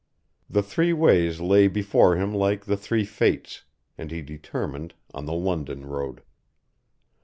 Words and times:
The 0.49 0.63
three 0.63 0.93
ways 0.93 1.39
lay 1.41 1.67
before 1.67 2.15
him 2.15 2.33
like 2.33 2.65
the 2.65 2.75
three 2.75 3.05
Fates, 3.05 3.65
and 3.99 4.09
he 4.09 4.23
determined 4.23 4.95
on 5.13 5.27
the 5.27 5.33
London 5.33 5.85
road. 5.85 6.23